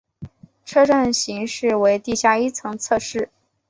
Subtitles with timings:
[0.65, 3.29] 车站型式为地下一层侧式。